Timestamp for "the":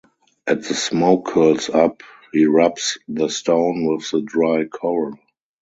0.67-0.73, 3.07-3.29, 4.09-4.21